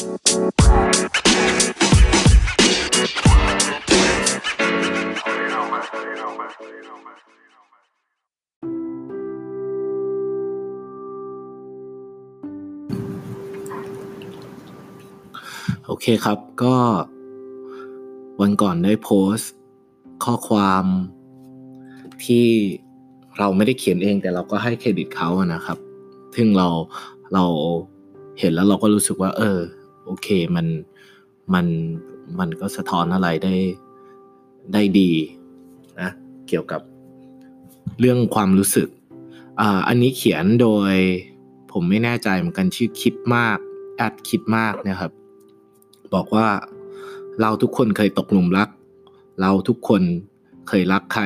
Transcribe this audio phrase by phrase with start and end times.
[0.00, 16.76] โอเคครับก็
[18.40, 19.52] วันก่อนได้โพสต์
[20.24, 20.84] ข้อความ
[22.24, 22.46] ที่
[23.38, 25.78] เราไม่ได้เขียนเอง แต่เราก็ให้เครดิตเขานะครับ
[26.36, 26.68] ซึ่งเรา
[27.34, 27.44] เรา
[28.38, 29.60] เห็นแล้วเราก็รู้สึกว่า เออ
[30.10, 30.66] โอเคมัน
[31.54, 31.66] มัน
[32.38, 33.54] มันก็สะท้อนอะไรได้
[34.72, 35.10] ได้ดี
[36.00, 36.10] นะ
[36.48, 36.80] เกี่ยวกับ
[38.00, 38.88] เรื่องความรู้สึก
[39.60, 40.94] อ่าอันนี้เขียนโดย
[41.72, 43.58] ผมไม่แน่ใจเหมือนกันชื่อคิดมาก
[43.96, 45.12] แอดคิดมากนะครับ
[46.14, 46.48] บอกว่า
[47.40, 48.68] เราทุกคนเคยตกหลุมรัก
[49.40, 50.02] เราทุกคน
[50.68, 51.24] เคยรักใคร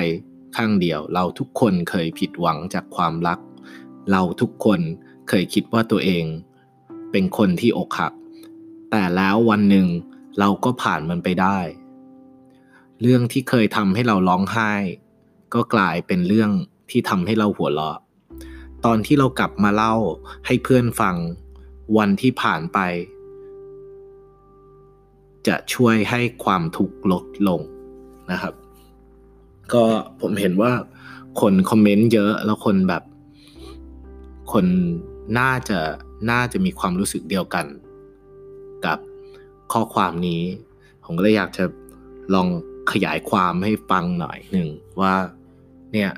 [0.56, 3.38] ข้างเดียว เราทุกคนเคยผิดหวังจากความรัก
[4.10, 4.80] เราทุกคน
[5.28, 6.24] เคยคิดว่าตัวเอง
[7.10, 8.12] เป็นคนที่อกหัก
[8.96, 9.86] แต่แล้ววันหนึ่ง
[10.38, 11.58] เราก็ผ่านมันไปได้
[13.00, 14.72] เรื่องที่เคยทำให้เราร้องไห้
[15.54, 16.50] ก็กลายเป็นเรื่อง
[16.90, 17.98] ที่ทำให้เราหัวเราะ
[18.84, 19.94] ตอนที่เรากลับมาเล่า
[20.46, 21.16] ให้เพื่อนฟัง
[21.96, 22.78] วันที่ผ่านไป
[25.46, 27.60] จะช่วยให้ความทุกข์ลดลง
[28.32, 28.54] นะครับ
[29.72, 29.84] ก็
[30.20, 30.72] ผมเห็นว่า
[31.40, 33.02] คนคอมเมนต์เยอะแล้วคนแบบ
[34.52, 34.66] คน
[35.38, 35.78] น่าจะ
[36.30, 37.66] น่าจะมีความรู้สึกเดียวกัน
[39.74, 40.42] ข้อความนี้
[41.04, 41.64] ผมก็เลยอยากจะ
[42.34, 42.48] ลอง
[42.92, 44.68] ขยายความให้ฟังหน่อยหนึ่ง
[45.00, 45.14] ว่า
[45.92, 46.10] เนี่ย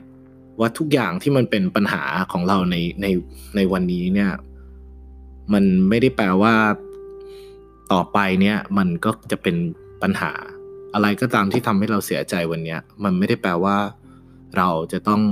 [0.60, 3.06] ว่าทุกอย่างที่มันเป็นปัญหาของเราในใน
[3.56, 4.30] ในวันนี้เนี่ย
[5.52, 6.54] มันไม่ได้แปลว่า
[7.92, 9.56] ต่อไปเนี่ยมันก็จะเป็น
[10.02, 10.32] ปัญหา
[10.94, 13.76] อะไรก็ตามที่ทำให้เราเสียใจวันนี้มันไม่ได้แปลว่า
[14.56, 15.22] เราจะต้อง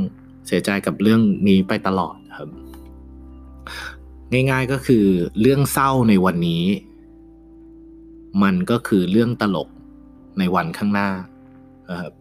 [0.47, 2.49] เสียใจกับเรื่องนี้ไปตลอดครับ
[4.33, 5.07] ง่าย ๆก็คือ
[5.41, 6.65] เรื่องเศร้าในวันนี้
[8.43, 9.69] มันก็คือเรื่องตลก
[10.39, 11.09] ในวันข้างหน้า
[12.03, 12.13] ครับ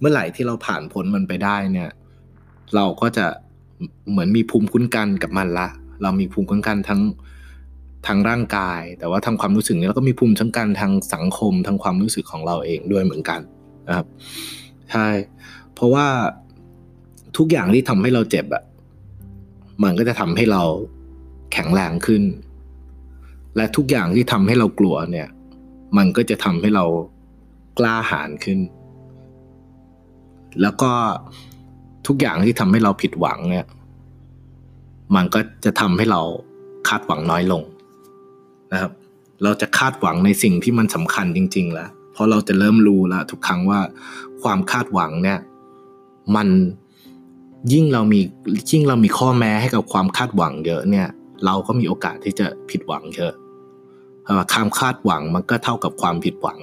[0.00, 1.90] เมื่อไหร่ที่เราผ่านพ้นมันไปได้เนี่ย
[2.74, 3.26] เราก็จะ
[4.10, 5.68] เหมือนมีภูมิคุ้นกันกับมันละ
[6.02, 7.00] เรามีภูมิคุ้นกันทั้ง
[8.06, 13.40] ทางร่างกาย แต่ว่าทางความรู้สึกเนี่ยเราก็มีภูมิคุ้นกันทางสังคมทางความรู้สึกของเราเองด้วยเหมือนกัน
[13.88, 14.06] นะครับ
[14.90, 15.08] ใช่
[15.74, 16.06] เพราะว่า
[17.36, 18.62] ทุกอย่างที่ทำให้เราเจ็บอะ
[19.82, 20.62] มันก็จะทำให้เรา
[21.52, 22.22] แข็งแรงขึ้น
[23.56, 25.28] และทุกอย่างที่ทำให้เรากลัวเนี่ย
[25.96, 26.84] มันก็จะทำให้เรา
[27.78, 28.58] กล้าหาญขึ้น
[30.62, 30.90] แล้วก็
[32.06, 33.66] ทุกอย่างที่ทำให้เราผิดหวังเนี่ย
[35.14, 36.20] มันก็จะทำให้เรา
[36.88, 37.62] คาดหวังน้อยลง
[38.72, 38.92] นะครับ
[39.42, 43.80] เราจะคาดหวังในสิ่งที่มันสำคัญจริง ๆ แล้ว เพราะเราจะเริ่มรู้แล้วทุกครั้งว่า
[44.42, 45.38] ความคาดหวังเนี่ย
[46.36, 46.48] มัน
[47.72, 48.20] ยิ่งเรามี
[48.70, 51.08] ยิ่งเรามีข้อแม้ให้กับความคาดหวังเยอะเนี่ย
[51.44, 53.32] เราก็มีโอกาสที่จะผิดหวังเยอะ
[54.52, 56.58] ความคาดหวังมันก็เท่ากับความผิดหวัง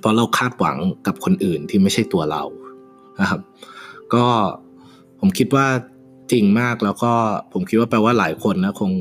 [0.00, 0.76] เพราะเราคาดหวัง
[1.06, 2.42] กับคนอื่นที่ไม่ใช่ตัวเรา
[3.20, 3.40] นะครับ
[4.14, 4.24] ก็
[5.20, 5.66] ผมคิดว่า
[6.32, 7.12] จริงมากแล้วก็
[7.52, 8.92] ผมคิดว่าแปลว่าหลายคนนะคง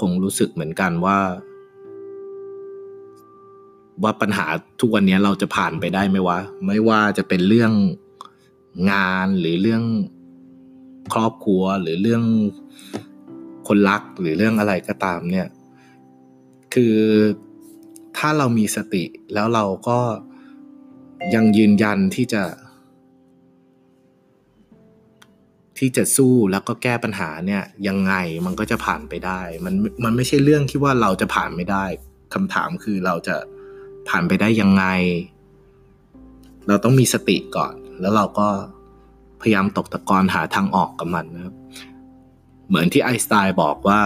[0.00, 1.18] คงรู้สึกเหมือนกันว่า
[4.02, 4.46] ว่าปัญหา
[4.80, 7.72] ทุกวันนี้เราจะผ่านไปได้ไหมวะไม่ว่าจะเป็นเรื่อง
[8.92, 9.82] งานหรือเรื่อง
[11.12, 12.22] ครอบครัวหรือเรื่อง
[13.68, 15.46] คนรักหรือเรื่องอะไรก็ตามเนี่ย
[16.80, 16.98] คือ
[18.16, 19.04] ถ้าเรามีสติ
[19.34, 19.98] แล้วเราก็
[21.34, 22.44] ยังยืนยันที่จะ
[25.78, 28.14] ที่จะสู้แล้วก็แก้ปัญหาเนี่ย ยังไง
[28.46, 31.84] มันก็จะผ่านไปได้ มันมันไม่ใช่เรื่องที่ว่าเราจะผ่านไม่ได้
[32.34, 33.36] คำถามคือเราจะ
[34.08, 34.84] ผ่านไปได้ยังไง
[36.68, 38.48] เราต้องมีสติก่อน แล้วเราก็
[39.40, 41.54] พยายามตกตะกอนหาทางออกกับมันนะครับ
[42.68, 44.00] เหมือนที่ไอสไตน์บอกว่า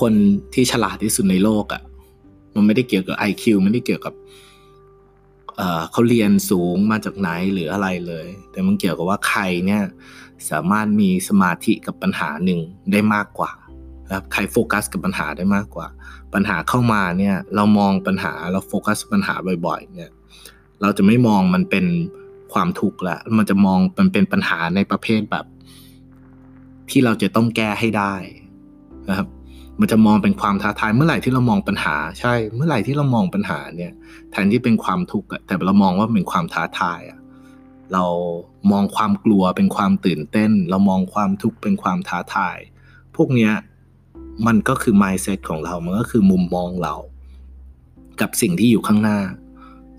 [0.00, 0.12] คน
[0.54, 1.82] ที่ฉลาดที่สุดในโลกอะ่ะ
[2.54, 4.14] มันไม่ได้เกี่ยวกับ IQ ไม่ได้เกี่ยวกับ
[5.56, 9.82] เเขาเรียนสูงมาจากไหนหรืออะไรเลย แต่มันเกี่ยวกับว่าใครเนี่ย
[10.50, 12.60] สามารถมีสมาธิกับปัญหาหนึ่ง
[12.92, 13.50] ได้มากกว่า
[14.14, 15.86] ครับใครโฟกัสกับปัญหาได้มากกว่า
[16.34, 19.34] ปัญหาเข้ามาเนี่ยเรามองปัญหาเราโฟกัสปัญหา
[19.66, 20.10] บ่อย ๆ เนี่ย
[20.82, 21.86] เราจะไม่มองมันเป็น
[22.52, 25.46] ความทุกข์ละมันจะมองมันเป็นปัญหาในประเภทแบบ
[26.90, 28.14] ที่เราจะต้องแก้ให้ได้
[29.08, 29.28] นะครับ
[29.80, 33.92] มันจะมองเป็นความท้าทายเมื่อไหร่ที่เรามองปัญหา ใช่ เมื่อไหร่ที่เรามองปัญหาเนี่ย
[34.30, 37.20] แทนที่เป็นความทุกข์แต่เรามองว่าเป็นความท้าทายอะ
[37.92, 38.04] เรา
[38.72, 42.56] มองความกลัวเป็นความตื่นเต้น เรามองความทุกข์เป็นความท้าทาย
[43.16, 43.52] พวกเนี้ย
[44.46, 46.94] มันก็คือ mindset ของเรา มันก็คือมุมมองเรา
[48.20, 49.18] กับสิ่งที่อยู่ข้างหน้า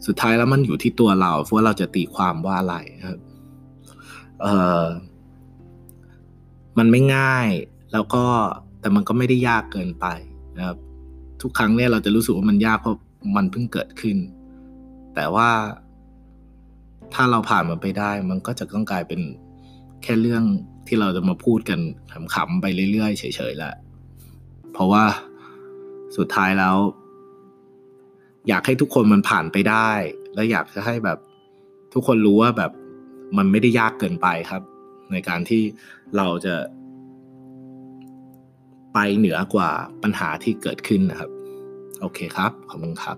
[0.06, 2.75] สุดท้ายแล้วมันอยู่ที่ตัวเราว่าเราจะตีความว่าอะไร
[3.07, 3.19] ครับ
[4.42, 4.48] เอ
[4.81, 4.83] อ
[6.78, 7.48] มันไม่ง่าย
[7.94, 8.25] แล้วก็
[8.85, 10.05] แต่มันก็ไม่ได้ยากเกินไป
[10.57, 10.77] นะครับ
[11.41, 12.97] ทุกครั้งเนี่ยเราจะรู้สึกว่ามันยากเพราะ
[13.35, 14.17] มันเพิ่งเกิดขึ้น
[15.15, 15.49] แต่ว่า
[17.13, 19.21] ถ้าเราผ่านมันไปได้ มันก็จะต้องกลายเป็น
[20.03, 20.43] แค่เรื่อง
[20.87, 21.79] ที่เราจะมาพูดกัน
[22.33, 23.73] ขำๆไปเรื่อยๆเฉยๆแหละ
[24.73, 25.03] เพราะว่า
[26.17, 26.75] สุดท้ายแล้ว
[28.47, 29.91] อยากให้ทุกคนมันผ่านไปได้
[30.33, 31.17] และอยากจะให้แบบ
[31.93, 32.71] ทุกคนรู้ว่าแบบ
[33.37, 34.63] มันไม่ได้ยากเกินไปครับ
[35.11, 35.61] ในการที่
[36.17, 36.55] เราจะ
[38.97, 39.69] ไปเหนือกว่า
[40.03, 41.30] ปัญหาที่เกิดขึ้นนะครับ
[42.01, 43.18] โอเคครับ ขอบคุณครับ